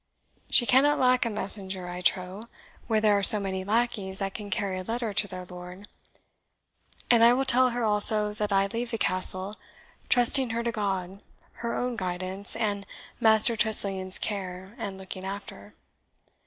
She 0.49 0.65
cannot 0.65 0.97
lack 0.97 1.27
a 1.27 1.29
messenger, 1.29 1.87
I 1.87 2.01
trow, 2.01 2.45
where 2.87 2.99
there 2.99 3.15
are 3.15 3.21
so 3.21 3.39
many 3.39 3.63
lackeys 3.63 4.17
that 4.17 4.33
can 4.33 4.49
carry 4.49 4.79
a 4.79 4.83
letter 4.83 5.13
to 5.13 5.27
their 5.27 5.45
lord. 5.45 5.87
And 7.11 7.23
I 7.23 7.33
will 7.33 7.45
tell 7.45 7.69
her 7.69 7.83
also 7.83 8.33
that 8.33 8.51
I 8.51 8.65
leave 8.65 8.89
the 8.89 8.97
Castle, 8.97 9.57
trusting 10.09 10.49
her 10.49 10.63
to 10.63 10.71
God, 10.71 11.21
her 11.61 11.75
own 11.75 11.97
guidance, 11.97 12.55
and 12.55 12.87
Master 13.19 13.55
Tressilian's 13.55 14.17
care 14.17 14.73
and 14.79 14.97
looking 14.97 15.23
after. 15.23 15.75